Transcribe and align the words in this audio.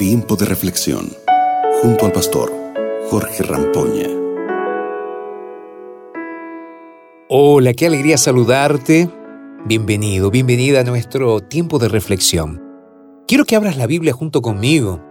Tiempo 0.00 0.34
de 0.34 0.46
reflexión 0.46 1.12
junto 1.82 2.06
al 2.06 2.12
pastor 2.12 2.50
Jorge 3.10 3.42
Rampoña. 3.42 4.08
Hola, 7.28 7.74
qué 7.74 7.86
alegría 7.86 8.16
saludarte. 8.16 9.10
Bienvenido, 9.66 10.30
bienvenida 10.30 10.80
a 10.80 10.84
nuestro 10.84 11.40
tiempo 11.40 11.78
de 11.78 11.90
reflexión. 11.90 12.62
Quiero 13.28 13.44
que 13.44 13.56
abras 13.56 13.76
la 13.76 13.86
Biblia 13.86 14.14
junto 14.14 14.40
conmigo 14.40 15.04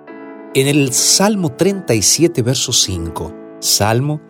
en 0.56 0.66
el 0.66 0.92
Salmo 0.92 1.52
37, 1.52 2.42
verso 2.42 2.74
5. 2.74 3.36
Salmo 3.60 4.22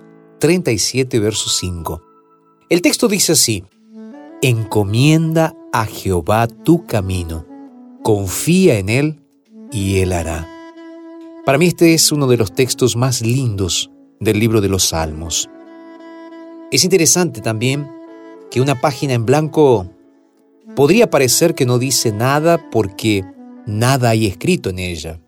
37, 0.41 1.19
verso 1.19 1.49
5. 1.49 2.01
El 2.67 2.81
texto 2.81 3.07
dice 3.07 3.31
así, 3.31 3.63
Encomienda 4.41 5.55
a 5.71 5.85
Jehová 5.85 6.47
tu 6.47 6.85
camino, 6.85 7.45
confía 8.03 8.77
en 8.77 8.89
Él 8.89 9.19
y 9.71 9.99
Él 9.99 10.13
hará. 10.13 10.58
Para 11.49 11.57
mí 11.57 11.65
este 11.65 11.95
es 11.95 12.11
uno 12.11 12.27
de 12.27 12.37
los 12.37 12.53
textos 12.53 12.95
más 12.95 13.23
lindos 13.23 13.89
del 14.19 14.37
libro 14.37 14.61
de 14.61 14.69
los 14.69 14.89
Salmos. 14.89 15.49
Es 16.71 16.83
interesante 16.83 17.41
también 17.41 17.89
que 18.51 18.61
una 18.61 18.79
página 18.79 19.13
en 19.13 19.25
blanco 19.25 19.89
podría 20.75 21.09
parecer 21.09 21.55
que 21.55 21.65
no 21.65 21.79
dice 21.79 22.11
nada 22.11 22.69
porque 22.69 23.25
nada 23.65 24.11
hay 24.11 24.27
escrito 24.27 24.69
en 24.69 24.77
ella. 24.77 25.19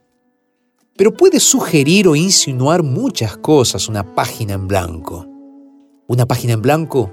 Pero 0.95 1.11
puede 1.11 1.39
sugerir 1.39 2.07
o 2.07 2.15
insinuar 2.15 2.83
muchas 2.83 3.35
cosas 3.37 3.89
una 3.89 4.13
página 4.13 4.53
en 4.53 4.67
blanco. 4.67 5.27
Una 6.05 6.27
página 6.27 6.53
en 6.53 6.61
blanco 6.61 7.09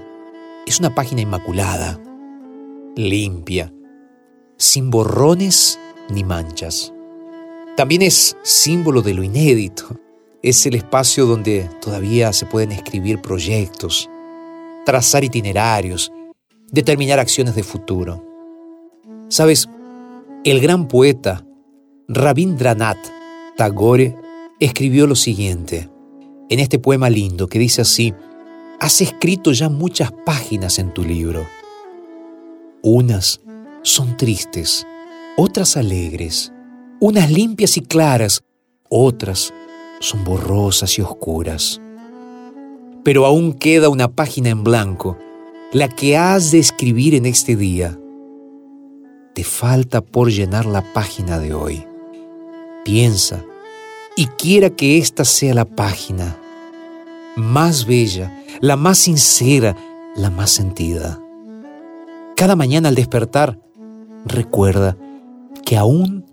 es 0.66 0.80
una 0.80 0.94
página 0.94 1.22
inmaculada, 1.22 1.98
limpia, 2.94 3.72
sin 4.58 4.90
borrones 4.90 5.80
ni 6.10 6.24
manchas. 6.24 6.92
También 7.78 8.02
es 8.02 8.36
símbolo 8.42 9.02
de 9.02 9.14
lo 9.14 9.22
inédito. 9.22 10.00
Es 10.42 10.66
el 10.66 10.74
espacio 10.74 11.26
donde 11.26 11.70
todavía 11.80 12.32
se 12.32 12.44
pueden 12.44 12.72
escribir 12.72 13.22
proyectos, 13.22 14.10
trazar 14.84 15.22
itinerarios, 15.22 16.10
determinar 16.72 17.20
acciones 17.20 17.54
de 17.54 17.62
futuro. 17.62 18.26
Sabes, 19.28 19.68
el 20.42 20.60
gran 20.60 20.88
poeta 20.88 21.46
Rabindranath 22.08 23.12
Tagore 23.56 24.16
escribió 24.58 25.06
lo 25.06 25.14
siguiente 25.14 25.88
en 26.48 26.58
este 26.58 26.80
poema 26.80 27.08
lindo 27.08 27.46
que 27.46 27.60
dice 27.60 27.82
así, 27.82 28.12
has 28.80 29.00
escrito 29.00 29.52
ya 29.52 29.68
muchas 29.68 30.10
páginas 30.26 30.80
en 30.80 30.92
tu 30.92 31.04
libro. 31.04 31.46
Unas 32.82 33.40
son 33.82 34.16
tristes, 34.16 34.84
otras 35.36 35.76
alegres, 35.76 36.52
unas 37.00 37.30
limpias 37.30 37.76
y 37.76 37.80
claras, 37.80 38.42
otras 38.88 39.52
son 40.00 40.24
borrosas 40.24 40.98
y 40.98 41.02
oscuras. 41.02 41.80
Pero 43.04 43.26
aún 43.26 43.52
queda 43.52 43.88
una 43.88 44.08
página 44.08 44.50
en 44.50 44.64
blanco, 44.64 45.16
la 45.72 45.88
que 45.88 46.16
has 46.16 46.50
de 46.50 46.58
escribir 46.58 47.14
en 47.14 47.26
este 47.26 47.56
día. 47.56 47.98
Te 49.34 49.44
falta 49.44 50.00
por 50.00 50.30
llenar 50.30 50.66
la 50.66 50.82
página 50.92 51.38
de 51.38 51.54
hoy. 51.54 51.86
Piensa 52.84 53.44
y 54.16 54.26
quiera 54.26 54.70
que 54.70 54.98
esta 54.98 55.24
sea 55.24 55.54
la 55.54 55.64
página 55.64 56.36
más 57.36 57.86
bella, 57.86 58.42
la 58.60 58.76
más 58.76 58.98
sincera, 58.98 59.76
la 60.16 60.30
más 60.30 60.50
sentida. 60.50 61.20
Cada 62.34 62.56
mañana 62.56 62.88
al 62.88 62.96
despertar, 62.96 63.60
recuerda 64.24 64.96
que 65.64 65.76
aún 65.76 66.27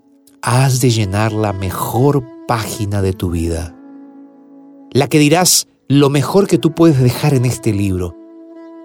has 0.47 0.79
de 0.79 0.91
llenar 0.91 1.33
la 1.33 1.53
mejor 1.53 2.23
página 2.47 3.01
de 3.01 3.13
tu 3.13 3.31
vida. 3.31 3.75
La 4.91 5.07
que 5.07 5.17
dirás 5.17 5.67
lo 5.87 6.11
mejor 6.11 6.45
que 6.45 6.59
tú 6.59 6.75
puedes 6.75 6.99
dejar 6.99 7.33
en 7.33 7.45
este 7.45 7.73
libro, 7.73 8.15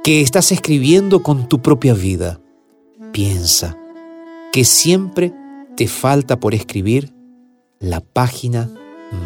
que 0.03 0.23
estás 0.23 0.53
escribiendo 0.53 1.23
con 1.23 1.51
tu 1.51 1.61
propia 1.61 1.93
vida. 1.93 2.41
Piensa 3.13 3.77
que 4.53 4.65
siempre 4.65 5.35
te 5.77 5.87
falta 5.87 6.41
por 6.41 6.55
escribir 6.55 7.13
la 7.79 8.01
página 8.01 8.71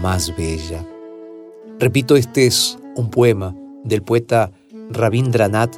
más 0.02 0.36
bella. 0.36 0.84
Repito, 1.78 2.16
este 2.16 2.48
es 2.48 2.80
un 2.96 3.10
poema 3.10 3.54
del 3.84 4.02
poeta 4.02 4.50
Rabindranath 4.90 5.76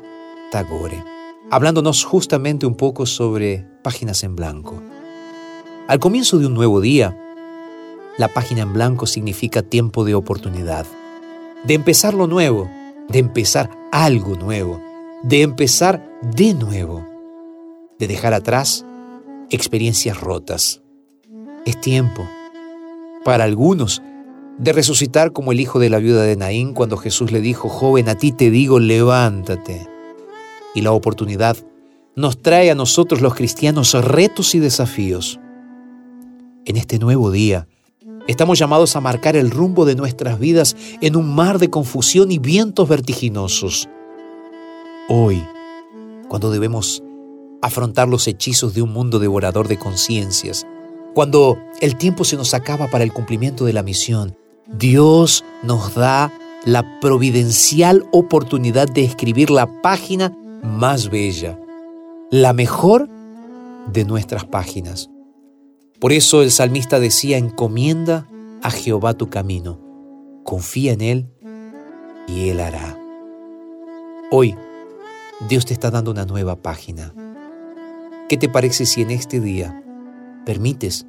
Tagore, 0.51 1.05
hablándonos 1.51 2.03
justamente 2.03 2.65
un 2.65 2.77
poco 2.77 3.05
sobre 3.05 3.67
páginas 3.83 4.25
en 4.25 4.37
blanco. 4.37 4.83
Al 5.89 6.01
comienzo 6.01 6.41
de 6.41 6.47
un 6.47 6.55
nuevo 6.55 6.81
día, 6.81 7.17
la 8.19 8.27
página 8.27 8.63
en 8.63 8.73
blanco 8.73 9.07
significa 9.07 9.63
tiempo 9.63 10.05
de 10.05 10.17
oportunidad, 10.17 10.85
de 11.63 11.75
empezar 11.75 12.13
lo 12.13 12.27
nuevo, 12.27 12.69
de 13.09 13.21
empezar 13.21 13.71
algo 13.93 14.35
nuevo, 14.35 14.81
de 15.23 15.43
empezar 15.43 16.05
de 16.35 16.55
nuevo, 16.55 17.07
de 18.01 18.09
dejar 18.09 18.35
atrás 18.35 18.85
experiencias 19.51 20.21
rotas. 20.21 20.83
Es 21.65 21.81
tiempo, 21.81 22.29
para 23.25 23.45
algunos, 23.45 24.03
de 24.59 24.73
resucitar 24.73 25.33
como 25.33 25.53
el 25.53 25.61
hijo 25.61 25.79
de 25.79 25.91
la 25.91 25.99
viuda 25.99 26.25
de 26.25 26.35
Naín 26.35 26.75
cuando 26.75 26.97
Jesús 26.97 27.31
le 27.31 27.41
dijo, 27.41 27.69
joven, 27.69 28.09
a 28.09 28.17
ti 28.17 28.33
te 28.33 28.51
digo, 28.51 28.81
levántate. 28.81 29.87
Y 30.75 30.81
la 30.81 30.91
oportunidad 30.91 31.57
nos 32.17 32.43
trae 32.43 32.73
a 32.73 32.75
nosotros 32.75 33.21
los 33.21 33.37
cristianos 33.37 33.93
retos 33.93 34.57
y 34.57 34.59
desafíos 34.59 35.39
en 36.67 36.77
este 36.77 36.99
nuevo 36.99 37.31
día, 37.31 37.69
estamos 38.27 38.59
llamados 38.59 38.97
a 38.97 39.01
marcar 39.01 39.37
el 39.37 39.51
rumbo 39.51 39.85
de 39.85 39.95
nuestras 39.95 40.39
vidas 40.39 40.77
en 41.01 41.17
un 41.17 41.35
mar 41.35 41.59
de 41.59 41.71
confusión 41.71 42.33
y 42.33 42.39
vientos 42.39 42.89
vertiginosos. 42.89 43.89
Hoy, 45.09 45.43
cuando 46.29 46.51
debemos 46.51 47.03
afrontar 47.63 48.09
los 48.09 48.27
hechizos 48.27 48.75
de 48.75 48.83
un 48.83 48.93
mundo 48.93 49.19
devorador 49.21 49.69
de 49.69 49.79
conciencias, 49.79 50.67
cuando 51.15 51.57
el 51.81 51.97
tiempo 51.97 52.25
se 52.25 52.37
nos 52.37 52.53
acaba 52.53 52.89
para 52.89 53.05
el 53.05 53.13
cumplimiento 53.13 53.65
de 53.65 53.73
la 53.73 53.85
misión, 53.85 54.37
Dios 54.67 55.45
nos 55.63 55.95
da 55.95 56.33
la 56.65 56.99
providencial 57.01 58.05
oportunidad 58.11 58.89
de 58.89 59.05
escribir 59.05 59.51
la 59.51 59.81
página 59.83 60.37
más 60.65 61.09
bella, 61.11 61.59
la 62.33 62.53
mejor 62.53 63.09
de 63.93 64.05
nuestras 64.05 64.45
páginas. 64.45 65.09
Por 66.01 66.13
eso 66.13 66.43
el 66.43 66.51
salmista 66.51 67.01
decía, 67.01 67.39
encomienda 67.39 68.29
a 68.63 68.71
Jehová 68.71 69.15
tu 69.15 69.31
camino, 69.31 69.81
confía 70.45 70.93
en 70.93 71.01
Él 71.01 71.31
y 72.29 72.51
Él 72.51 72.61
hará. 72.61 72.99
Hoy 74.31 74.57
Dios 75.49 75.65
te 75.65 75.73
está 75.73 75.91
dando 75.91 76.11
una 76.11 76.27
nueva 76.27 76.57
página. 76.57 77.15
¿Qué 78.29 78.37
te 78.37 78.49
parece 78.49 78.87
si 78.87 79.03
en 79.03 79.11
este 79.11 79.41
día 79.41 79.83
permites 80.45 81.07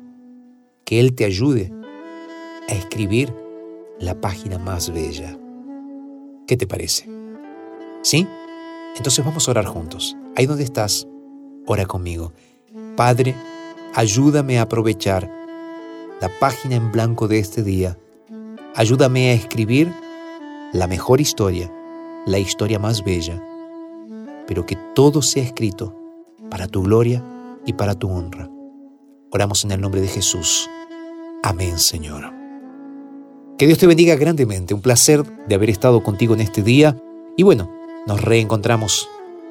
que 0.85 0.99
Él 0.99 1.15
te 1.15 1.25
ayude 1.25 1.73
a 2.69 2.73
escribir 2.73 3.33
la 3.99 4.21
página 4.21 4.57
más 4.57 4.91
bella? 4.93 5.37
¿Qué 6.45 6.55
te 6.55 6.67
parece? 6.67 7.09
¿Sí? 8.03 8.27
Entonces 8.95 9.25
vamos 9.25 9.47
a 9.47 9.51
orar 9.51 9.65
juntos. 9.65 10.15
Ahí 10.35 10.45
donde 10.45 10.63
estás, 10.63 11.07
ora 11.65 11.85
conmigo. 11.85 12.31
Padre, 12.95 13.35
Ayúdame 13.97 14.59
a 14.59 14.61
aprovechar 14.61 15.27
la 16.21 16.29
página 16.39 16.75
en 16.75 16.91
blanco 16.91 17.27
de 17.27 17.39
este 17.39 17.63
día. 17.63 17.97
Ayúdame 18.75 19.31
a 19.31 19.33
escribir 19.33 19.91
la 20.71 20.85
mejor 20.85 21.19
historia, 21.19 21.73
la 22.27 22.37
historia 22.37 22.77
más 22.77 23.03
bella, 23.03 23.43
pero 24.45 24.67
que 24.67 24.77
todo 24.93 25.23
sea 25.23 25.41
escrito 25.41 25.95
para 26.51 26.67
tu 26.67 26.83
gloria 26.83 27.23
y 27.65 27.73
para 27.73 27.95
tu 27.95 28.07
honra. 28.07 28.47
Oramos 29.31 29.63
en 29.63 29.71
el 29.71 29.81
nombre 29.81 29.99
de 29.99 30.09
Jesús. 30.09 30.69
Amén, 31.41 31.79
Señor. 31.79 32.31
Que 33.57 33.65
Dios 33.65 33.79
te 33.79 33.87
bendiga 33.87 34.13
grandemente. 34.13 34.75
Un 34.75 34.81
placer 34.81 35.23
de 35.47 35.55
haber 35.55 35.71
estado 35.71 36.03
contigo 36.03 36.35
en 36.35 36.41
este 36.41 36.61
día. 36.61 36.95
Y 37.35 37.41
bueno, 37.41 37.73
nos 38.05 38.21
reencontramos 38.21 39.09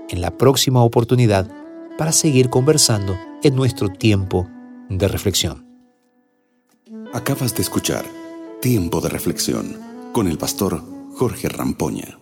en 0.09 0.21
la 0.21 0.31
próxima 0.31 0.85
oportunidad 0.85 1.51
para 1.99 2.13
seguir 2.13 2.49
conversando 2.49 3.17
en 3.47 3.55
nuestro 3.55 3.89
tiempo 3.91 4.51
de 4.89 5.07
reflexión. 5.07 5.65
Acabas 7.15 7.55
de 7.55 7.63
escuchar 7.63 8.05
Tiempo 8.61 9.01
de 9.01 9.09
Reflexión 9.09 9.79
con 10.13 10.27
el 10.27 10.37
pastor 10.37 10.83
Jorge 11.15 11.49
Rampoña. 11.49 12.19